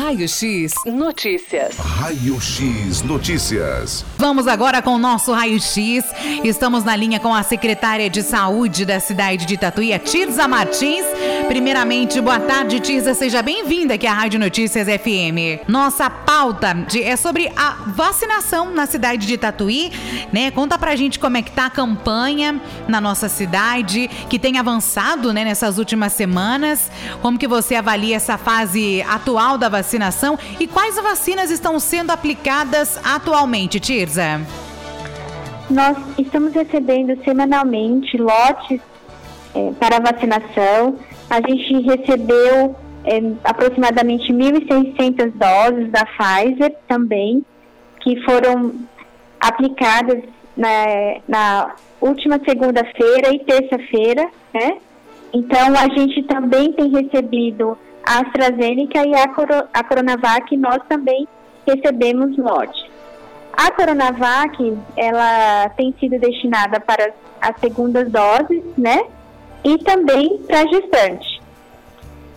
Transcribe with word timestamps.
Raio 0.00 0.26
X 0.26 0.72
Notícias. 0.86 1.76
Raio 1.76 2.40
X 2.40 3.02
Notícias. 3.02 4.02
Vamos 4.16 4.46
agora 4.46 4.80
com 4.80 4.94
o 4.94 4.98
nosso 4.98 5.30
Raio 5.30 5.60
X. 5.60 6.02
Estamos 6.42 6.84
na 6.84 6.96
linha 6.96 7.20
com 7.20 7.34
a 7.34 7.42
secretária 7.42 8.08
de 8.08 8.22
Saúde 8.22 8.86
da 8.86 8.98
cidade 8.98 9.44
de 9.44 9.58
Tatuí, 9.58 9.96
Tirza 9.98 10.48
Martins. 10.48 11.04
Primeiramente, 11.48 12.18
boa 12.18 12.40
tarde, 12.40 12.80
Tirza. 12.80 13.12
Seja 13.12 13.42
bem-vinda 13.42 13.94
aqui 13.94 14.06
à 14.06 14.14
Rádio 14.14 14.40
Notícias 14.40 14.86
FM. 14.88 15.68
Nossa 15.68 16.08
pauta 16.08 16.72
de, 16.72 17.02
é 17.02 17.14
sobre 17.14 17.52
a 17.54 17.72
vacinação 17.88 18.72
na 18.72 18.86
cidade 18.86 19.26
de 19.26 19.36
Tatuí, 19.36 19.92
né? 20.32 20.50
Conta 20.50 20.78
pra 20.78 20.96
gente 20.96 21.18
como 21.18 21.36
é 21.36 21.42
que 21.42 21.52
tá 21.52 21.66
a 21.66 21.70
campanha 21.70 22.58
na 22.88 23.02
nossa 23.02 23.28
cidade, 23.28 24.08
que 24.30 24.38
tem 24.38 24.56
avançado, 24.56 25.30
né, 25.34 25.44
nessas 25.44 25.76
últimas 25.76 26.14
semanas. 26.14 26.90
Como 27.20 27.38
que 27.38 27.46
você 27.46 27.74
avalia 27.74 28.16
essa 28.16 28.38
fase 28.38 29.02
atual 29.02 29.58
da 29.58 29.68
vacinação 29.90 30.38
e 30.60 30.66
quais 30.66 30.94
vacinas 30.96 31.50
estão 31.50 31.80
sendo 31.80 32.10
aplicadas 32.10 33.00
atualmente, 33.04 33.80
Tirza? 33.80 34.40
Nós 35.68 35.96
estamos 36.18 36.52
recebendo 36.52 37.16
semanalmente 37.24 38.16
lotes 38.16 38.80
é, 39.54 39.72
para 39.78 39.98
vacinação. 40.00 40.96
A 41.28 41.40
gente 41.40 41.80
recebeu 41.82 42.76
é, 43.04 43.20
aproximadamente 43.44 44.32
1.600 44.32 45.32
doses 45.34 45.90
da 45.90 46.04
Pfizer 46.04 46.74
também, 46.86 47.44
que 48.00 48.20
foram 48.22 48.74
aplicadas 49.40 50.22
na, 50.56 51.20
na 51.26 51.74
última 52.00 52.40
segunda-feira 52.44 53.32
e 53.32 53.38
terça-feira, 53.40 54.28
né? 54.52 54.78
Então, 55.32 55.68
a 55.76 55.88
gente 55.96 56.24
também 56.24 56.72
tem 56.72 56.90
recebido 56.90 57.78
a 58.10 58.22
AstraZeneca 58.22 59.06
e 59.06 59.14
a, 59.14 59.28
Coro, 59.28 59.68
a 59.72 59.84
Coronavac, 59.84 60.56
nós 60.56 60.80
também 60.88 61.28
recebemos 61.64 62.36
lote. 62.36 62.90
A 63.52 63.70
Coronavac, 63.70 64.76
ela 64.96 65.68
tem 65.76 65.94
sido 66.00 66.18
destinada 66.18 66.80
para 66.80 67.12
as 67.40 67.60
segundas 67.60 68.10
doses, 68.10 68.64
né? 68.76 69.04
E 69.62 69.78
também 69.78 70.38
para 70.38 70.66
gestante. 70.66 71.40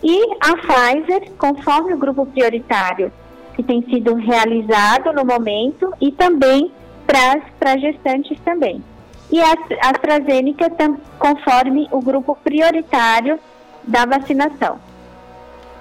E 0.00 0.22
a 0.40 0.54
Pfizer, 0.58 1.32
conforme 1.38 1.94
o 1.94 1.98
grupo 1.98 2.24
prioritário 2.24 3.10
que 3.56 3.62
tem 3.64 3.82
sido 3.82 4.14
realizado 4.14 5.12
no 5.12 5.24
momento, 5.24 5.92
e 6.00 6.12
também 6.12 6.70
para 7.04 7.78
gestantes 7.78 8.38
também. 8.44 8.82
E 9.30 9.40
a 9.40 9.54
AstraZeneca, 9.90 10.70
conforme 11.18 11.88
o 11.90 12.00
grupo 12.00 12.38
prioritário 12.44 13.40
da 13.82 14.04
vacinação. 14.04 14.78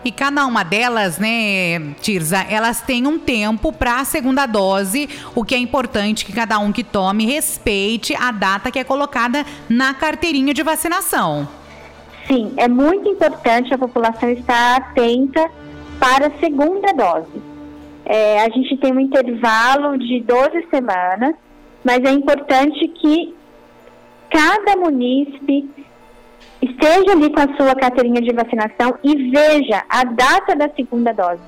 E 0.06 0.12
cada 0.12 0.46
uma 0.46 0.64
delas, 0.64 1.18
né, 1.18 1.80
Tirza, 2.02 2.46
elas 2.50 2.82
têm 2.82 3.08
um 3.08 3.18
tempo 3.18 3.72
para 3.72 4.02
a 4.02 4.06
segunda 4.06 4.45
dose, 4.45 5.10
o 5.34 5.45
que 5.45 5.56
é 5.56 5.58
importante 5.58 6.26
que 6.26 6.34
cada 6.34 6.60
um 6.60 6.73
que 6.73 6.84
tome 6.84 7.26
respeite 7.26 8.14
a 8.16 8.32
data 8.32 8.70
que 8.70 8.80
é 8.80 8.84
colocada 8.84 9.45
na 9.70 9.94
carteirinha 9.94 10.54
de 10.54 10.62
vacinação. 10.62 11.48
Sim, 12.28 12.54
é 12.58 12.68
muito 12.68 13.08
importante 13.08 13.73
a 13.73 13.78
população 13.78 14.30
estar 14.30 14.78
atenta 14.78 15.50
para 16.00 16.28
a 16.28 16.40
segunda 16.40 16.92
dose. 16.92 17.42
É, 18.06 18.42
a 18.42 18.50
gente 18.50 18.76
tem 18.78 18.92
um 18.92 19.00
intervalo 19.00 19.98
de 19.98 20.20
12 20.22 20.67
semanas, 20.70 21.36
mas 21.84 22.04
é 22.04 22.12
importante 22.12 22.88
que 22.90 23.34
cada 24.30 24.76
munícipe 24.76 25.70
esteja 26.64 27.11
ali 27.11 27.30
com 27.30 27.42
a 27.42 27.58
sua 27.58 27.75
carteirinha 27.75 28.22
de 28.22 28.31
vacinação 28.31 28.97
e 29.03 29.30
veja 29.30 29.83
a 29.89 30.03
data 30.03 30.56
da 30.56 30.70
segunda 30.70 31.14
dose, 31.14 31.42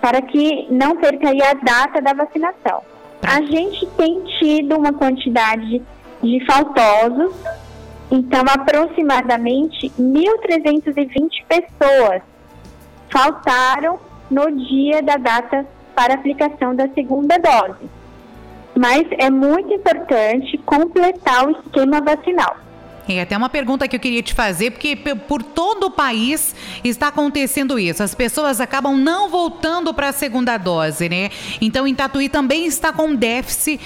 para 0.00 0.22
que 0.22 0.66
não 0.70 0.96
perca 0.96 1.28
aí 1.28 1.42
a 1.42 1.54
data 1.54 2.00
da 2.00 2.12
vacinação. 2.14 2.82
A 3.22 3.42
gente 3.42 3.86
tem 3.96 4.22
tido 4.38 4.76
uma 4.76 4.92
quantidade 4.92 5.82
de 6.22 6.46
faltosos, 6.46 7.34
então 8.10 8.42
aproximadamente 8.48 9.90
1.320 9.98 11.44
pessoas 11.48 12.22
faltaram 13.10 13.98
no 14.30 14.50
dia 14.50 15.02
da 15.02 15.16
data 15.16 15.66
para 15.94 16.14
aplicação 16.14 16.74
da 16.74 16.88
segunda 16.88 17.38
dose. 17.38 17.88
Mas 18.76 19.06
é 19.18 19.30
muito 19.30 19.72
importante 19.72 20.58
completar 20.58 21.46
o 21.46 21.52
esquema 21.52 22.00
vacinal. 22.00 22.63
É 23.08 23.20
até 23.20 23.36
uma 23.36 23.48
pergunta 23.48 23.86
que 23.86 23.96
eu 23.96 24.00
queria 24.00 24.22
te 24.22 24.32
fazer, 24.32 24.70
porque 24.70 24.96
por 24.96 25.42
todo 25.42 25.88
o 25.88 25.90
país 25.90 26.54
está 26.82 27.08
acontecendo 27.08 27.78
isso. 27.78 28.02
As 28.02 28.14
pessoas 28.14 28.60
acabam 28.60 28.96
não 28.96 29.28
voltando 29.28 29.92
para 29.92 30.08
a 30.08 30.12
segunda 30.12 30.56
dose, 30.56 31.08
né? 31.08 31.30
Então, 31.60 31.86
em 31.86 31.94
Tatuí 31.94 32.28
também 32.28 32.66
está 32.66 32.92
com 32.92 33.14
déficit 33.14 33.80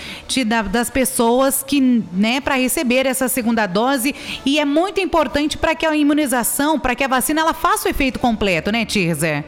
das 0.71 0.89
pessoas 0.89 1.63
que, 1.63 1.81
né, 2.13 2.41
para 2.41 2.55
receber 2.57 3.07
essa 3.07 3.29
segunda 3.29 3.67
dose. 3.67 4.15
E 4.47 4.59
é 4.59 4.65
muito 4.65 5.01
importante 5.01 5.59
para 5.59 5.75
que 5.75 5.85
a 5.85 5.97
imunização, 5.97 6.79
para 6.79 6.95
que 6.95 7.03
a 7.03 7.09
vacina, 7.09 7.41
ela 7.41 7.55
faça 7.55 7.89
o 7.89 7.91
efeito 7.91 8.19
completo, 8.19 8.71
né, 8.71 8.85
Tirza? 8.85 9.45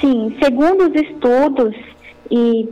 Sim, 0.00 0.36
segundo 0.42 0.88
os 0.88 0.94
estudos 0.94 1.74
e 2.30 2.68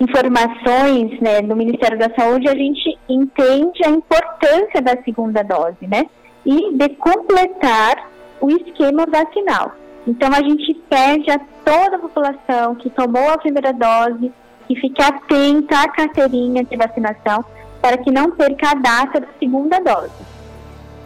informações 0.00 1.20
né, 1.20 1.42
do 1.42 1.54
Ministério 1.56 1.98
da 1.98 2.08
Saúde, 2.14 2.48
a 2.48 2.54
gente 2.54 2.96
entende 3.08 3.84
a 3.84 3.90
importância 3.90 4.80
da 4.82 4.96
segunda 5.02 5.42
dose, 5.42 5.86
né? 5.86 6.06
E 6.44 6.74
de 6.74 6.88
completar 6.90 8.10
o 8.40 8.50
esquema 8.50 9.06
vacinal. 9.06 9.72
Então, 10.06 10.28
a 10.32 10.42
gente 10.42 10.74
pede 10.88 11.30
a 11.30 11.40
toda 11.64 11.96
a 11.96 11.98
população 11.98 12.74
que 12.76 12.88
tomou 12.90 13.28
a 13.30 13.38
primeira 13.38 13.72
dose 13.72 14.30
que 14.68 14.76
fique 14.76 15.02
atenta 15.02 15.80
à 15.80 15.88
carteirinha 15.88 16.62
de 16.62 16.76
vacinação 16.76 17.44
para 17.80 17.96
que 17.98 18.10
não 18.10 18.32
perca 18.32 18.70
a 18.70 18.74
data 18.74 19.20
da 19.20 19.28
segunda 19.38 19.80
dose. 19.80 20.12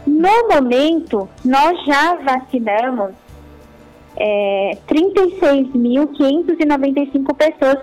No 0.06 0.48
momento, 0.48 1.28
nós 1.44 1.84
já 1.84 2.14
vacinamos 2.16 3.12
é, 4.16 4.78
36.595 4.88 7.36
pessoas 7.36 7.78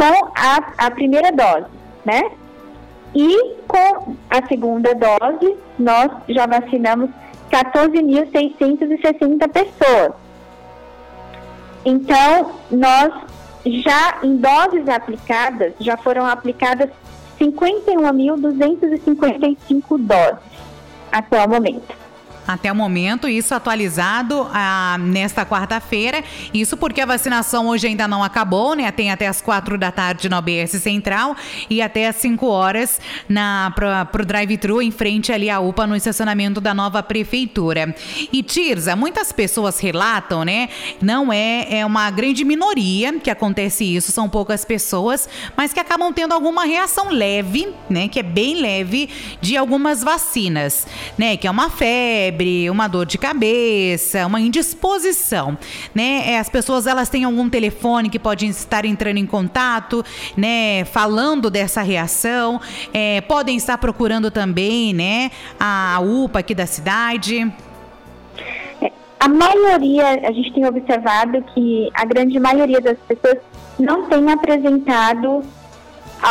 com 0.00 0.32
a, 0.34 0.72
a 0.78 0.90
primeira 0.90 1.30
dose, 1.30 1.66
né? 2.06 2.30
E 3.14 3.56
com 3.68 4.16
a 4.30 4.46
segunda 4.48 4.94
dose, 4.94 5.54
nós 5.78 6.10
já 6.26 6.46
vacinamos 6.46 7.10
14.660 7.50 9.46
pessoas. 9.48 10.12
Então, 11.84 12.52
nós 12.70 13.12
já 13.66 14.20
em 14.22 14.38
doses 14.38 14.88
aplicadas, 14.88 15.74
já 15.78 15.98
foram 15.98 16.24
aplicadas 16.24 16.88
51.255 17.38 19.98
doses 19.98 20.38
até 21.12 21.44
o 21.44 21.48
momento 21.48 21.94
até 22.46 22.70
o 22.70 22.74
momento, 22.74 23.28
isso 23.28 23.54
atualizado 23.54 24.48
ah, 24.52 24.96
nesta 24.98 25.44
quarta-feira. 25.46 26.24
Isso 26.52 26.76
porque 26.76 27.00
a 27.00 27.06
vacinação 27.06 27.68
hoje 27.68 27.86
ainda 27.86 28.08
não 28.08 28.24
acabou, 28.24 28.74
né? 28.74 28.90
Tem 28.90 29.10
até 29.10 29.26
as 29.26 29.40
quatro 29.40 29.78
da 29.78 29.92
tarde 29.92 30.28
na 30.28 30.38
OBS 30.38 30.70
Central 30.82 31.36
e 31.68 31.80
até 31.80 32.08
as 32.08 32.16
5 32.16 32.46
horas 32.46 33.00
na 33.28 33.72
para 33.74 34.22
o 34.22 34.24
drive-thru 34.24 34.82
em 34.82 34.90
frente 34.90 35.32
ali 35.32 35.48
à 35.48 35.60
UPA 35.60 35.86
no 35.86 35.94
estacionamento 35.94 36.60
da 36.60 36.74
nova 36.74 37.02
prefeitura. 37.02 37.94
E 38.32 38.42
Tirza, 38.42 38.96
muitas 38.96 39.32
pessoas 39.32 39.78
relatam, 39.78 40.44
né? 40.44 40.68
Não 41.00 41.32
é, 41.32 41.78
é 41.78 41.86
uma 41.86 42.10
grande 42.10 42.44
minoria 42.44 43.18
que 43.20 43.30
acontece 43.30 43.84
isso, 43.84 44.12
são 44.12 44.28
poucas 44.28 44.64
pessoas, 44.64 45.28
mas 45.56 45.72
que 45.72 45.80
acabam 45.80 46.12
tendo 46.12 46.32
alguma 46.32 46.64
reação 46.64 47.10
leve, 47.10 47.68
né? 47.88 48.08
Que 48.08 48.20
é 48.20 48.22
bem 48.22 48.60
leve 48.60 49.08
de 49.40 49.56
algumas 49.56 50.02
vacinas, 50.02 50.86
né? 51.16 51.36
Que 51.36 51.46
é 51.46 51.50
uma 51.50 51.70
febre 51.70 52.39
febre, 52.40 52.70
uma 52.70 52.88
dor 52.88 53.04
de 53.04 53.18
cabeça, 53.18 54.26
uma 54.26 54.40
indisposição, 54.40 55.56
né? 55.94 56.32
É, 56.32 56.38
as 56.38 56.48
pessoas 56.48 56.86
elas 56.86 57.08
têm 57.08 57.24
algum 57.24 57.48
telefone 57.50 58.08
que 58.08 58.18
podem 58.18 58.48
estar 58.48 58.84
entrando 58.84 59.18
em 59.18 59.26
contato, 59.26 60.02
né? 60.36 60.84
Falando 60.86 61.50
dessa 61.50 61.82
reação, 61.82 62.60
é, 62.92 63.20
podem 63.20 63.56
estar 63.56 63.76
procurando 63.78 64.30
também, 64.30 64.94
né? 64.94 65.30
A 65.58 66.00
UPA 66.00 66.40
aqui 66.40 66.54
da 66.54 66.66
cidade. 66.66 67.52
A 69.18 69.28
maioria, 69.28 70.26
a 70.26 70.32
gente 70.32 70.52
tem 70.54 70.66
observado 70.66 71.42
que 71.54 71.90
a 71.92 72.06
grande 72.06 72.40
maioria 72.40 72.80
das 72.80 72.96
pessoas 73.06 73.38
não 73.78 74.06
tem 74.08 74.32
apresentado 74.32 75.42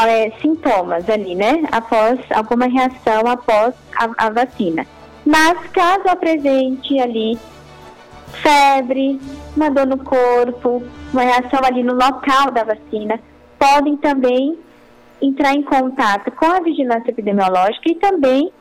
é, 0.07 0.31
sintomas 0.41 1.07
ali, 1.07 1.35
né? 1.35 1.63
Após 1.71 2.19
alguma 2.31 2.65
reação 2.65 3.27
após 3.27 3.75
a, 3.95 4.25
a 4.25 4.29
vacina. 4.31 4.85
Mas 5.29 5.59
caso 5.71 6.07
apresente 6.07 6.99
ali 6.99 7.37
febre, 8.41 9.19
uma 9.55 9.69
dor 9.69 9.85
no 9.85 9.99
corpo, 9.99 10.81
uma 11.13 11.21
reação 11.21 11.59
ali 11.63 11.83
no 11.83 11.93
local 11.93 12.49
da 12.51 12.63
vacina, 12.63 13.19
podem 13.59 13.95
também 13.97 14.57
entrar 15.21 15.53
em 15.53 15.61
contato 15.61 16.31
com 16.31 16.47
a 16.47 16.61
vigilância 16.61 17.11
epidemiológica 17.11 17.91
e 17.91 17.95
também 17.95 18.51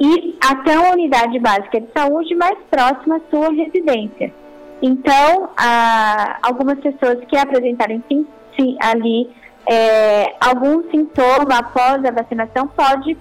ir 0.00 0.36
até 0.40 0.76
uma 0.76 0.94
unidade 0.94 1.38
básica 1.38 1.80
de 1.80 1.92
saúde 1.96 2.34
mais 2.34 2.58
próxima 2.68 3.18
à 3.18 3.20
sua 3.30 3.52
residência. 3.52 4.34
Então, 4.82 5.50
a, 5.56 6.38
algumas 6.42 6.80
pessoas 6.80 7.24
que 7.28 7.36
apresentaram 7.36 8.02
sim, 8.08 8.26
sim, 8.58 8.76
ali 8.80 9.30
é, 9.64 10.34
algum 10.40 10.90
sintoma 10.90 11.58
após 11.58 12.04
a 12.04 12.10
vacinação 12.10 12.66
pode 12.66 13.16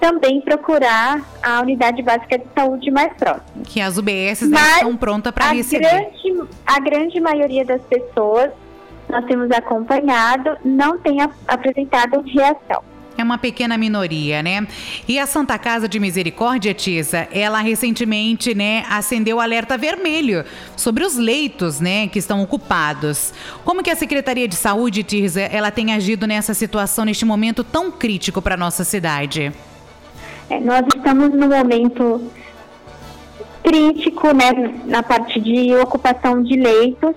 também 0.00 0.40
procurar 0.40 1.20
a 1.42 1.60
unidade 1.60 2.02
básica 2.02 2.38
de 2.38 2.46
saúde 2.54 2.90
mais 2.90 3.12
próxima. 3.14 3.44
Que 3.64 3.80
as 3.80 3.98
UBS 3.98 4.42
estão 4.42 4.96
prontas 4.96 5.32
para 5.32 5.52
receber. 5.52 5.88
Grande, 5.88 6.48
a 6.66 6.80
grande 6.80 7.20
maioria 7.20 7.64
das 7.64 7.82
pessoas 7.82 8.50
nós 9.08 9.24
temos 9.26 9.50
acompanhado 9.50 10.56
não 10.64 10.98
tem 10.98 11.18
apresentado 11.46 12.22
reação. 12.22 12.82
É 13.18 13.24
uma 13.24 13.38
pequena 13.38 13.78
minoria, 13.78 14.42
né? 14.42 14.66
E 15.08 15.18
a 15.18 15.24
Santa 15.24 15.58
Casa 15.58 15.88
de 15.88 15.98
Misericórdia, 15.98 16.74
Tisa, 16.74 17.26
ela 17.32 17.60
recentemente, 17.60 18.54
né, 18.54 18.84
acendeu 18.90 19.38
o 19.38 19.40
alerta 19.40 19.78
vermelho 19.78 20.44
sobre 20.76 21.02
os 21.02 21.16
leitos, 21.16 21.80
né, 21.80 22.08
que 22.08 22.18
estão 22.18 22.42
ocupados. 22.42 23.32
Como 23.64 23.82
que 23.82 23.90
a 23.90 23.96
Secretaria 23.96 24.46
de 24.46 24.54
Saúde, 24.54 25.02
Tisa, 25.02 25.40
ela 25.40 25.70
tem 25.70 25.94
agido 25.94 26.26
nessa 26.26 26.52
situação, 26.52 27.06
neste 27.06 27.24
momento 27.24 27.64
tão 27.64 27.90
crítico 27.90 28.42
para 28.42 28.54
nossa 28.54 28.84
cidade? 28.84 29.50
É, 30.48 30.60
nós 30.60 30.82
estamos 30.94 31.30
no 31.30 31.48
momento 31.48 32.30
crítico, 33.62 34.28
né, 34.28 34.80
na 34.84 35.02
parte 35.02 35.40
de 35.40 35.74
ocupação 35.74 36.42
de 36.42 36.56
leitos. 36.56 37.14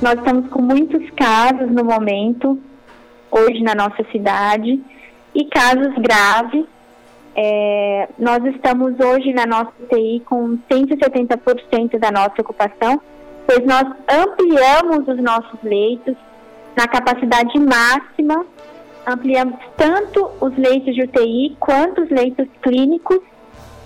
Nós 0.00 0.14
estamos 0.14 0.48
com 0.48 0.62
muitos 0.62 1.10
casos 1.10 1.70
no 1.70 1.84
momento, 1.84 2.58
hoje 3.30 3.62
na 3.62 3.74
nossa 3.74 4.02
cidade 4.10 4.80
e 5.34 5.44
casos 5.44 5.94
graves. 5.96 6.64
É, 7.36 8.08
nós 8.18 8.42
estamos 8.46 8.98
hoje 8.98 9.32
na 9.34 9.44
nossa 9.44 9.72
UTI 9.82 10.22
com 10.24 10.56
170% 10.70 11.98
da 11.98 12.10
nossa 12.10 12.40
ocupação, 12.40 13.00
pois 13.46 13.66
nós 13.66 13.84
ampliamos 14.08 15.06
os 15.06 15.22
nossos 15.22 15.58
leitos 15.62 16.16
na 16.76 16.88
capacidade 16.88 17.58
máxima, 17.58 18.46
ampliamos 19.06 19.56
tanto 19.76 20.30
os 20.40 20.56
leitos 20.56 20.94
de 20.94 21.02
UTI 21.02 21.56
quanto 21.58 22.02
os 22.02 22.10
leitos 22.10 22.46
clínicos. 22.62 23.18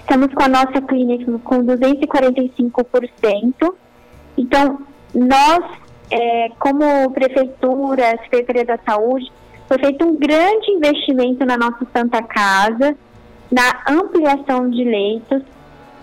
Estamos 0.00 0.32
com 0.32 0.42
a 0.42 0.48
nossa 0.48 0.80
clínica 0.80 1.30
com 1.44 1.64
245%. 1.64 3.74
Então, 4.36 4.78
nós, 5.14 5.64
é, 6.10 6.50
como 6.58 7.10
Prefeitura, 7.10 8.18
Secretaria 8.22 8.64
da 8.64 8.78
Saúde, 8.78 9.30
foi 9.66 9.78
feito 9.78 10.04
um 10.04 10.16
grande 10.16 10.70
investimento 10.70 11.44
na 11.44 11.58
nossa 11.58 11.86
Santa 11.92 12.22
Casa, 12.22 12.96
na 13.50 13.82
ampliação 13.88 14.70
de 14.70 14.84
leitos 14.84 15.42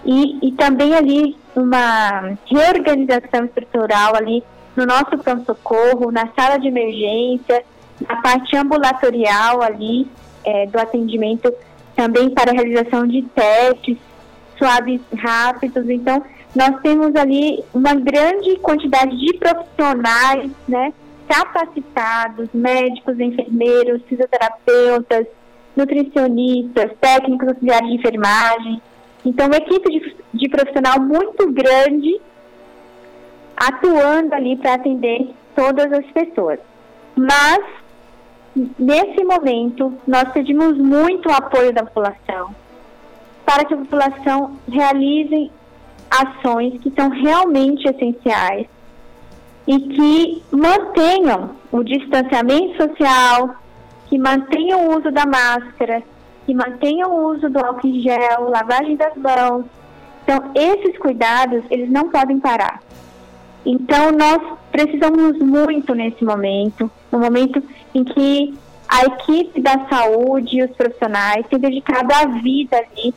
e, 0.06 0.48
e 0.48 0.52
também 0.52 0.94
ali 0.94 1.36
uma 1.56 2.38
reorganização 2.46 3.46
estrutural 3.46 4.16
ali 4.16 4.44
no 4.76 4.86
nosso 4.86 5.18
pronto-socorro, 5.18 6.12
na 6.12 6.28
sala 6.38 6.58
de 6.58 6.68
emergência, 6.68 7.64
na 8.02 8.22
parte 8.22 8.56
ambulatorial 8.56 9.62
ali 9.62 10.08
é, 10.44 10.66
do 10.68 10.80
atendimento, 10.80 11.54
também 11.96 12.30
para 12.30 12.52
a 12.52 12.54
realização 12.54 13.08
de 13.08 13.22
testes 13.24 13.98
suaves 14.58 15.02
rápidos. 15.18 15.90
Então, 15.90 16.24
nós 16.56 16.80
temos 16.82 17.16
ali 17.16 17.64
uma 17.74 17.94
grande 17.94 18.58
quantidade 18.58 19.18
de 19.18 19.38
profissionais, 19.38 20.52
né, 20.68 20.94
capacitados, 21.28 22.50
médicos, 22.54 23.20
enfermeiros, 23.20 24.02
fisioterapeutas, 24.08 25.26
nutricionistas, 25.76 26.92
técnicos 27.02 27.50
auxiliares 27.50 27.90
de 27.90 27.96
enfermagem. 27.96 28.82
Então, 29.26 29.48
uma 29.48 29.58
equipe 29.58 29.90
de, 29.90 30.16
de 30.34 30.50
profissional 30.50 31.00
muito 31.00 31.52
grande 31.52 32.22
atuando 33.58 34.34
ali 34.34 34.56
para 34.58 34.76
atender 34.76 35.30
todas 35.56 35.92
as 35.92 36.06
pessoas. 36.08 36.60
Mas, 37.16 37.60
nesse 38.56 39.24
momento, 39.24 39.94
nós 40.08 40.30
pedimos 40.32 40.78
muito 40.78 41.30
apoio 41.30 41.74
da 41.74 41.84
população 41.84 42.56
para 43.46 43.66
que 43.66 43.74
a 43.74 43.78
população 43.78 44.58
realize 44.68 45.52
ações 46.10 46.80
que 46.82 46.92
são 46.92 47.10
realmente 47.10 47.88
essenciais 47.88 48.68
e 49.68 49.80
que 49.80 50.44
mantenham 50.52 51.52
o 51.72 51.84
distanciamento 51.84 52.78
social, 52.78 53.56
que 54.08 54.18
mantenham 54.18 54.88
o 54.88 54.98
uso 54.98 55.12
da 55.12 55.26
máscara, 55.26 56.04
que 56.46 56.54
mantenham 56.54 57.12
o 57.12 57.32
uso 57.32 57.50
do 57.50 57.60
álcool 57.60 57.88
em 57.88 58.02
gel, 58.02 58.50
lavagem 58.50 58.96
das 58.96 59.16
mãos. 59.16 59.66
Então, 60.24 60.52
esses 60.56 60.98
cuidados, 60.98 61.64
eles 61.70 61.90
não 61.90 62.10
podem 62.10 62.40
parar. 62.40 62.82
Então, 63.66 64.12
nós 64.12 64.42
precisamos 64.76 65.40
muito 65.40 65.96
nesse 65.96 66.22
momento, 66.26 66.92
no 67.10 67.18
momento 67.18 67.64
em 67.94 68.04
que 68.04 68.54
a 68.90 69.06
equipe 69.06 69.62
da 69.62 69.88
saúde 69.88 70.58
e 70.58 70.64
os 70.64 70.72
profissionais 70.72 71.48
têm 71.48 71.60
dedicado 71.60 72.14
a 72.14 72.26
vida 72.42 72.76
ali 72.76 73.14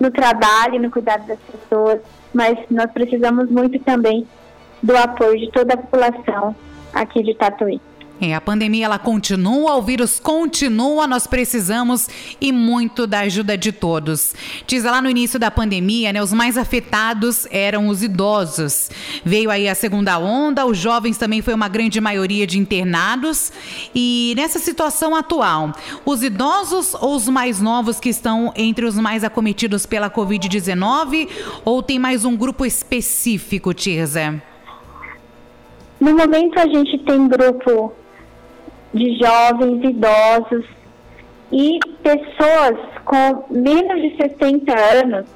no 0.00 0.10
trabalho, 0.10 0.82
no 0.82 0.90
cuidado 0.90 1.24
das 1.28 1.38
pessoas, 1.38 2.00
mas 2.34 2.58
nós 2.68 2.90
precisamos 2.90 3.48
muito 3.48 3.78
também 3.78 4.26
do 4.82 4.96
apoio 4.96 5.38
de 5.38 5.52
toda 5.52 5.74
a 5.74 5.76
população 5.76 6.54
aqui 6.92 7.22
de 7.22 7.32
Tatuí. 7.34 7.80
É, 8.20 8.34
a 8.34 8.40
pandemia 8.40 8.86
ela 8.86 8.98
continua, 8.98 9.76
o 9.76 9.82
vírus 9.82 10.18
continua, 10.18 11.06
nós 11.06 11.24
precisamos 11.24 12.08
e 12.40 12.50
muito 12.50 13.06
da 13.06 13.20
ajuda 13.20 13.56
de 13.56 13.70
todos. 13.70 14.34
Diz 14.66 14.82
lá 14.82 15.00
no 15.00 15.08
início 15.08 15.38
da 15.38 15.52
pandemia, 15.52 16.12
né, 16.12 16.20
os 16.20 16.32
mais 16.32 16.58
afetados 16.58 17.46
eram 17.48 17.86
os 17.86 18.02
idosos. 18.02 18.90
Veio 19.24 19.50
aí 19.50 19.68
a 19.68 19.74
segunda 19.74 20.18
onda, 20.18 20.66
os 20.66 20.76
jovens 20.76 21.16
também 21.16 21.42
foi 21.42 21.54
uma 21.54 21.68
grande 21.68 22.00
maioria 22.00 22.44
de 22.44 22.58
internados. 22.58 23.52
E 23.94 24.34
nessa 24.36 24.58
situação 24.58 25.14
atual, 25.14 25.72
os 26.04 26.20
idosos 26.20 26.94
ou 26.94 27.14
os 27.14 27.28
mais 27.28 27.60
novos 27.60 28.00
que 28.00 28.08
estão 28.08 28.52
entre 28.56 28.84
os 28.84 28.96
mais 28.96 29.22
acometidos 29.22 29.86
pela 29.86 30.10
Covid-19 30.10 31.28
ou 31.64 31.84
tem 31.84 32.00
mais 32.00 32.24
um 32.24 32.36
grupo 32.36 32.66
específico, 32.66 33.72
Tirza? 33.72 34.42
No 36.00 36.16
momento 36.16 36.58
a 36.58 36.66
gente 36.66 36.98
tem 36.98 37.28
grupo 37.28 37.92
de 38.92 39.18
jovens, 39.18 39.84
idosos 39.84 40.64
e 41.52 41.78
pessoas 42.02 42.78
com 43.04 43.44
menos 43.50 44.02
de 44.02 44.16
60 44.16 44.72
anos, 44.72 45.26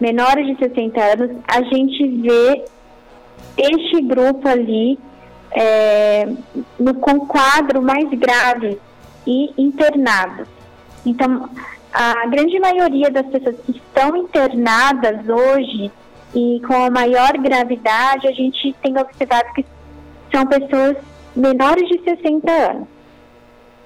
menores 0.00 0.46
de 0.46 0.56
60 0.58 1.00
anos, 1.00 1.36
a 1.46 1.62
gente 1.62 2.08
vê 2.22 2.64
este 3.56 4.02
grupo 4.02 4.46
ali 4.46 4.98
é, 5.52 6.28
no, 6.78 6.94
com 6.94 7.26
quadro 7.26 7.82
mais 7.82 8.08
grave 8.10 8.78
e 9.26 9.52
internado. 9.58 10.46
Então, 11.04 11.48
a 11.92 12.26
grande 12.26 12.58
maioria 12.60 13.10
das 13.10 13.26
pessoas 13.26 13.56
que 13.64 13.72
estão 13.72 14.16
internadas 14.16 15.26
hoje 15.28 15.90
e 16.34 16.60
com 16.66 16.84
a 16.84 16.90
maior 16.90 17.32
gravidade, 17.38 18.28
a 18.28 18.32
gente 18.32 18.74
tem 18.82 18.98
observado 18.98 19.52
que 19.54 19.64
são 20.30 20.46
pessoas 20.46 20.96
menores 21.38 21.88
de 21.88 22.00
60 22.02 22.50
anos. 22.50 22.88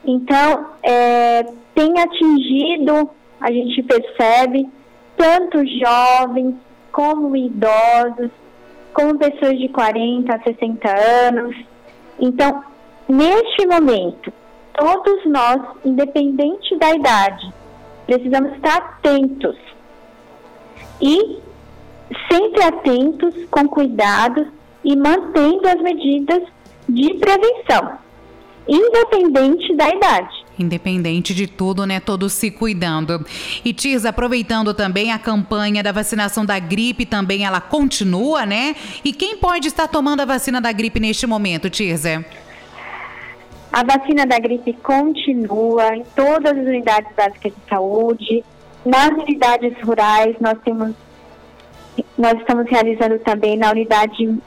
Então, 0.04 0.66
é, 0.82 1.44
tem 1.74 2.00
atingido, 2.00 3.10
a 3.40 3.52
gente 3.52 3.82
percebe, 3.82 4.68
tanto 5.16 5.58
jovens 5.78 6.56
como 6.90 7.36
idosos, 7.36 8.30
como 8.92 9.18
pessoas 9.18 9.58
de 9.58 9.68
40 9.68 10.34
a 10.34 10.42
60 10.42 10.88
anos. 11.28 11.56
Então, 12.18 12.64
neste 13.08 13.66
momento, 13.66 14.32
todos 14.74 15.24
nós, 15.26 15.60
independente 15.84 16.76
da 16.78 16.94
idade, 16.94 17.52
precisamos 18.06 18.52
estar 18.54 18.76
atentos 18.78 19.56
e 21.00 21.38
sempre 22.30 22.62
atentos, 22.62 23.34
com 23.50 23.68
cuidado 23.68 24.46
e 24.84 24.96
mantendo 24.96 25.68
as 25.68 25.80
medidas 25.80 26.42
de 26.88 27.14
prevenção, 27.14 27.98
independente 28.68 29.74
da 29.74 29.88
idade. 29.88 30.42
Independente 30.58 31.34
de 31.34 31.46
tudo, 31.46 31.86
né? 31.86 31.98
Todos 31.98 32.32
se 32.34 32.50
cuidando. 32.50 33.24
E 33.64 33.72
Tirza, 33.72 34.10
aproveitando 34.10 34.74
também 34.74 35.10
a 35.10 35.18
campanha 35.18 35.82
da 35.82 35.92
vacinação 35.92 36.44
da 36.44 36.58
gripe, 36.58 37.06
também 37.06 37.44
ela 37.44 37.60
continua, 37.60 38.44
né? 38.44 38.76
E 39.04 39.12
quem 39.12 39.36
pode 39.36 39.68
estar 39.68 39.88
tomando 39.88 40.20
a 40.20 40.24
vacina 40.24 40.60
da 40.60 40.70
gripe 40.70 41.00
neste 41.00 41.26
momento, 41.26 41.70
Tirza? 41.70 42.24
A 43.72 43.82
vacina 43.82 44.26
da 44.26 44.38
gripe 44.38 44.74
continua 44.74 45.96
em 45.96 46.04
todas 46.14 46.52
as 46.52 46.66
unidades 46.66 47.10
básicas 47.16 47.52
de 47.52 47.68
saúde. 47.68 48.44
Nas 48.84 49.10
unidades 49.10 49.72
rurais, 49.82 50.36
nós 50.38 50.58
temos 50.62 50.94
nós 52.16 52.38
estamos 52.38 52.68
realizando 52.68 53.18
também 53.18 53.56
na 53.56 53.70
unidade 53.70 54.38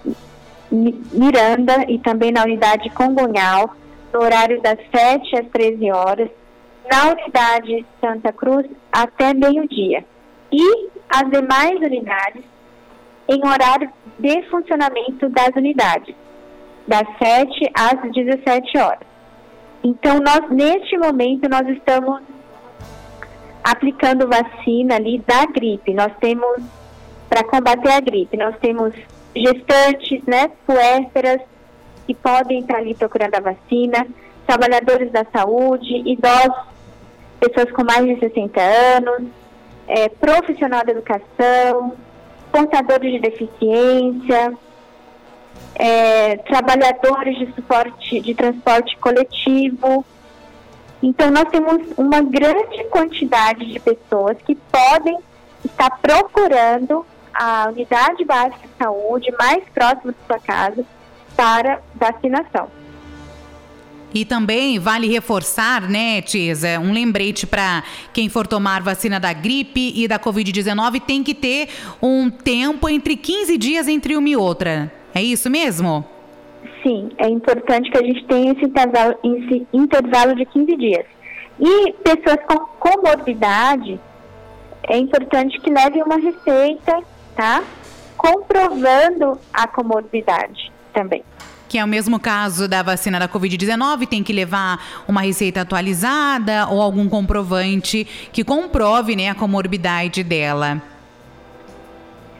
Miranda 1.13 1.85
e 1.87 1.99
também 1.99 2.31
na 2.31 2.43
unidade 2.43 2.89
Congonhal, 2.91 3.75
no 4.13 4.21
horário 4.21 4.61
das 4.61 4.77
7 4.95 5.37
às 5.37 5.47
13 5.47 5.91
horas, 5.91 6.29
na 6.89 7.11
unidade 7.11 7.85
Santa 7.99 8.31
Cruz 8.31 8.65
até 8.91 9.33
meio-dia. 9.33 10.05
E 10.51 10.89
as 11.09 11.29
demais 11.29 11.77
unidades 11.79 12.43
em 13.27 13.45
horário 13.45 13.89
de 14.19 14.43
funcionamento 14.49 15.27
das 15.29 15.49
unidades, 15.55 16.15
das 16.87 17.07
7 17.17 17.71
às 17.73 18.11
17 18.11 18.77
horas. 18.77 19.07
Então, 19.83 20.19
nós, 20.19 20.49
neste 20.49 20.97
momento, 20.97 21.49
nós 21.49 21.67
estamos 21.69 22.21
aplicando 23.63 24.27
vacina 24.27 24.95
ali 24.95 25.19
da 25.27 25.45
gripe. 25.45 25.93
Nós 25.93 26.11
temos, 26.19 26.61
para 27.27 27.43
combater 27.43 27.91
a 27.91 27.99
gripe, 27.99 28.37
nós 28.37 28.55
temos 28.59 28.93
gestantes, 29.35 30.23
né, 30.25 30.49
puérperas, 30.65 31.41
que 32.07 32.13
podem 32.13 32.59
estar 32.59 32.77
ali 32.77 32.93
procurando 32.93 33.35
a 33.35 33.39
vacina, 33.39 34.07
trabalhadores 34.45 35.11
da 35.11 35.25
saúde, 35.25 36.03
idosos, 36.05 36.65
pessoas 37.39 37.71
com 37.71 37.83
mais 37.83 38.05
de 38.05 38.19
60 38.19 38.61
anos, 38.61 39.29
é, 39.87 40.09
profissional 40.09 40.85
da 40.85 40.91
educação, 40.91 41.93
portadores 42.51 43.11
de 43.13 43.19
deficiência, 43.19 44.53
é, 45.75 46.37
trabalhadores 46.37 47.37
de 47.37 47.53
suporte 47.53 48.19
de 48.21 48.33
transporte 48.33 48.97
coletivo. 48.97 50.05
Então 51.03 51.29
nós 51.29 51.45
temos 51.49 51.81
uma 51.97 52.21
grande 52.21 52.83
quantidade 52.85 53.65
de 53.65 53.79
pessoas 53.79 54.37
que 54.45 54.55
podem 54.55 55.17
estar 55.63 55.89
procurando 56.01 57.05
a 57.35 57.69
unidade 57.69 58.23
básica 58.23 58.67
de 58.67 58.73
saúde 58.77 59.31
mais 59.37 59.63
próxima 59.73 60.13
de 60.13 60.17
sua 60.25 60.39
casa 60.39 60.85
para 61.35 61.81
vacinação. 61.93 62.69
E 64.13 64.23
também 64.23 64.79
vale 64.79 65.09
reforçar, 65.09 65.81
né, 65.89 66.21
Tisa, 66.21 66.79
um 66.79 66.93
lembrete 66.93 67.45
para 67.45 67.83
quem 68.13 68.29
for 68.29 68.47
tomar 68.47 68.81
vacina 68.81 69.19
da 69.19 69.33
gripe 69.33 69.91
e 69.93 70.07
da 70.07 70.17
Covid-19 70.17 71.01
tem 71.01 71.21
que 71.21 71.33
ter 71.33 71.67
um 72.01 72.29
tempo 72.29 72.87
entre 72.87 73.17
15 73.17 73.57
dias 73.57 73.89
entre 73.89 74.15
uma 74.15 74.29
e 74.29 74.37
outra. 74.37 74.89
É 75.13 75.21
isso 75.21 75.49
mesmo? 75.49 76.05
Sim, 76.81 77.09
é 77.17 77.27
importante 77.27 77.91
que 77.91 77.97
a 77.97 78.01
gente 78.01 78.23
tenha 78.25 78.53
esse 78.53 78.63
intervalo, 78.63 79.15
esse 79.21 79.67
intervalo 79.73 80.35
de 80.35 80.45
15 80.45 80.77
dias. 80.77 81.05
E 81.59 81.91
pessoas 81.93 82.37
com 82.47 82.59
comorbidade, 82.79 83.99
é 84.87 84.97
importante 84.97 85.59
que 85.59 85.69
levem 85.69 86.03
uma 86.03 86.17
receita, 86.17 86.99
tá? 87.35 87.63
Comprovando 88.17 89.39
a 89.53 89.67
comorbidade 89.67 90.71
também 90.93 91.23
que 91.67 91.79
é 91.79 91.83
o 91.83 91.87
mesmo 91.87 92.19
caso 92.19 92.69
da 92.69 92.81
vacina 92.81 93.19
da 93.19 93.27
Covid-19, 93.27 94.07
tem 94.07 94.23
que 94.23 94.31
levar 94.31 94.79
uma 95.07 95.21
receita 95.21 95.59
atualizada 95.59 96.67
ou 96.69 96.81
algum 96.81 97.09
comprovante 97.09 98.05
que 98.31 98.43
comprove 98.45 99.13
né, 99.15 99.29
a 99.29 99.35
comorbidade 99.35 100.23
dela. 100.23 100.81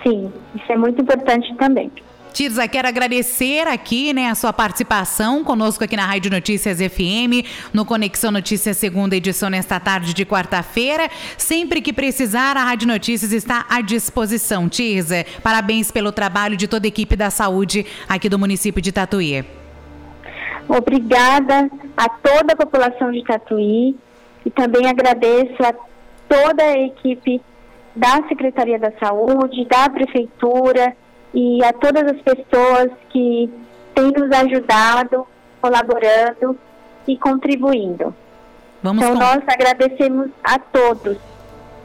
Sim, 0.03 0.31
isso 0.55 0.71
é 0.71 0.77
muito 0.77 1.01
importante 1.01 1.53
também. 1.55 1.91
Tirza, 2.35 2.67
quero 2.67 2.85
agradecer 2.85 3.65
aqui 3.65 4.11
né, 4.11 4.27
a 4.27 4.35
sua 4.35 4.51
participação 4.51 5.41
conosco 5.41 5.85
aqui 5.85 5.95
na 5.95 6.05
Rádio 6.05 6.29
Notícias 6.29 6.79
FM, 6.79 7.47
no 7.73 7.85
Conexão 7.85 8.29
Notícias, 8.29 8.75
segunda 8.75 9.15
edição, 9.15 9.49
nesta 9.49 9.79
tarde 9.79 10.13
de 10.13 10.25
quarta-feira. 10.25 11.09
Sempre 11.37 11.81
que 11.81 11.93
precisar, 11.93 12.57
a 12.57 12.65
Rádio 12.65 12.89
Notícias 12.89 13.31
está 13.31 13.65
à 13.69 13.79
disposição. 13.79 14.67
Tirza, 14.67 15.25
parabéns 15.41 15.91
pelo 15.91 16.11
trabalho 16.11 16.57
de 16.57 16.67
toda 16.67 16.85
a 16.85 16.89
equipe 16.89 17.15
da 17.15 17.29
saúde 17.29 17.85
aqui 18.05 18.27
do 18.27 18.37
município 18.37 18.81
de 18.81 18.91
Tatuí. 18.91 19.45
Obrigada 20.67 21.71
a 21.95 22.09
toda 22.09 22.51
a 22.51 22.57
população 22.57 23.13
de 23.13 23.23
Tatuí 23.23 23.95
e 24.45 24.51
também 24.51 24.87
agradeço 24.87 25.55
a 25.63 25.73
toda 26.27 26.61
a 26.61 26.77
equipe 26.79 27.41
da 27.95 28.27
Secretaria 28.27 28.77
da 28.77 28.91
Saúde, 28.99 29.65
da 29.69 29.89
Prefeitura, 29.89 30.97
e 31.35 31.61
a 31.63 31.73
todas 31.73 32.03
as 32.03 32.21
pessoas 32.21 32.89
que 33.09 33.51
têm 33.93 34.11
nos 34.11 34.31
ajudado, 34.31 35.27
colaborando 35.61 36.57
e 37.05 37.17
contribuindo. 37.17 38.15
Vamos 38.81 39.03
então, 39.03 39.15
com... 39.15 39.19
nós 39.19 39.43
agradecemos 39.47 40.29
a 40.41 40.57
todos. 40.57 41.17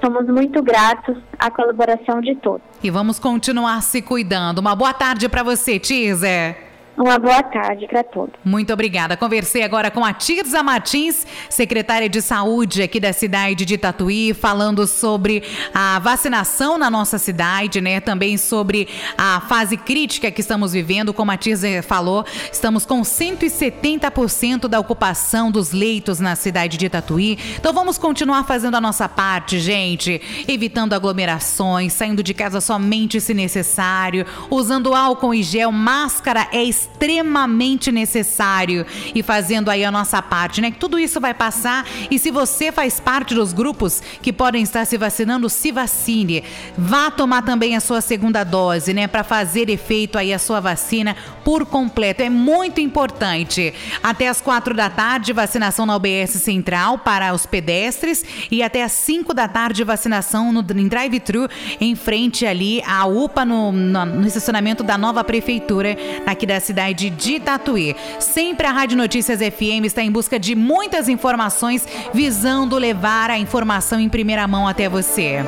Somos 0.00 0.26
muito 0.28 0.62
gratos 0.62 1.18
à 1.38 1.50
colaboração 1.50 2.20
de 2.20 2.34
todos. 2.36 2.62
E 2.82 2.90
vamos 2.90 3.18
continuar 3.18 3.82
se 3.82 4.00
cuidando. 4.00 4.58
Uma 4.60 4.74
boa 4.74 4.94
tarde 4.94 5.28
para 5.28 5.42
você, 5.42 5.78
Tizer. 5.78 6.69
Uma 6.96 7.18
boa 7.18 7.42
tarde 7.42 7.86
para 7.86 8.02
todos. 8.02 8.34
Muito 8.44 8.72
obrigada. 8.72 9.16
Conversei 9.16 9.62
agora 9.62 9.90
com 9.90 10.04
a 10.04 10.12
Tirza 10.12 10.62
Martins, 10.62 11.26
secretária 11.48 12.08
de 12.08 12.20
Saúde 12.20 12.82
aqui 12.82 13.00
da 13.00 13.12
cidade 13.12 13.64
de 13.64 13.78
Tatuí, 13.78 14.34
falando 14.34 14.86
sobre 14.86 15.42
a 15.72 15.98
vacinação 15.98 16.76
na 16.76 16.90
nossa 16.90 17.16
cidade, 17.18 17.80
né? 17.80 18.00
Também 18.00 18.36
sobre 18.36 18.88
a 19.16 19.40
fase 19.48 19.76
crítica 19.76 20.30
que 20.30 20.40
estamos 20.40 20.72
vivendo. 20.72 21.14
Como 21.14 21.30
a 21.30 21.36
Tirza 21.36 21.68
falou, 21.82 22.24
estamos 22.52 22.84
com 22.84 23.00
170% 23.02 24.68
da 24.68 24.78
ocupação 24.78 25.50
dos 25.50 25.72
leitos 25.72 26.20
na 26.20 26.36
cidade 26.36 26.76
de 26.76 26.88
Tatuí. 26.88 27.38
Então 27.56 27.72
vamos 27.72 27.98
continuar 27.98 28.44
fazendo 28.44 28.76
a 28.76 28.80
nossa 28.80 29.08
parte, 29.08 29.58
gente, 29.58 30.20
evitando 30.46 30.92
aglomerações, 30.92 31.92
saindo 31.92 32.22
de 32.22 32.34
casa 32.34 32.60
somente 32.60 33.20
se 33.20 33.32
necessário, 33.32 34.26
usando 34.50 34.94
álcool 34.94 35.34
e 35.34 35.42
gel, 35.42 35.72
máscara 35.72 36.48
é 36.52 36.62
extremamente 36.80 37.92
necessário 37.92 38.86
e 39.14 39.22
fazendo 39.22 39.70
aí 39.70 39.84
a 39.84 39.90
nossa 39.90 40.20
parte, 40.22 40.60
né? 40.60 40.70
Que 40.70 40.78
tudo 40.78 40.98
isso 40.98 41.20
vai 41.20 41.34
passar 41.34 41.86
e 42.10 42.18
se 42.18 42.30
você 42.30 42.72
faz 42.72 42.98
parte 42.98 43.34
dos 43.34 43.52
grupos 43.52 44.02
que 44.22 44.32
podem 44.32 44.62
estar 44.62 44.84
se 44.84 44.96
vacinando, 44.96 45.48
se 45.48 45.72
vacine. 45.72 46.44
Vá 46.76 47.10
tomar 47.10 47.42
também 47.42 47.76
a 47.76 47.80
sua 47.80 48.00
segunda 48.00 48.44
dose, 48.44 48.92
né? 48.92 49.06
Para 49.06 49.24
fazer 49.24 49.68
efeito 49.68 50.18
aí 50.18 50.32
a 50.32 50.38
sua 50.38 50.60
vacina 50.60 51.16
por 51.44 51.66
completo. 51.66 52.22
É 52.22 52.30
muito 52.30 52.80
importante. 52.80 53.72
Até 54.02 54.28
as 54.28 54.40
quatro 54.40 54.74
da 54.74 54.90
tarde, 54.90 55.32
vacinação 55.32 55.86
na 55.86 55.96
UBS 55.96 56.30
Central 56.30 56.98
para 56.98 57.32
os 57.32 57.46
pedestres 57.46 58.24
e 58.50 58.62
até 58.62 58.82
as 58.82 58.92
cinco 58.92 59.32
da 59.34 59.48
tarde, 59.48 59.84
vacinação 59.84 60.52
no, 60.52 60.62
drive-thru 60.62 61.48
em 61.80 61.94
frente 61.94 62.46
ali 62.46 62.82
à 62.86 63.06
UPA 63.06 63.44
no, 63.44 63.72
no, 63.72 64.04
no 64.04 64.26
estacionamento 64.26 64.82
da 64.82 64.96
nova 64.98 65.24
prefeitura 65.24 65.96
aqui 66.26 66.46
da 66.46 66.60
cidade 66.60 66.69
cidade 66.70 67.10
de 67.10 67.40
Tatuí. 67.40 67.96
Sempre 68.20 68.64
a 68.64 68.70
Rádio 68.70 68.96
Notícias 68.96 69.40
FM 69.40 69.84
está 69.84 70.04
em 70.04 70.10
busca 70.10 70.38
de 70.38 70.54
muitas 70.54 71.08
informações, 71.08 71.84
visando 72.14 72.76
levar 72.76 73.28
a 73.28 73.36
informação 73.36 73.98
em 73.98 74.08
primeira 74.08 74.46
mão 74.46 74.68
até 74.68 74.88
você. 74.88 75.38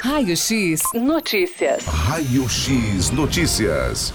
Raio 0.00 0.34
X 0.34 0.80
Notícias. 0.94 1.84
Raio 1.84 2.48
X 2.48 3.10
Notícias. 3.10 4.14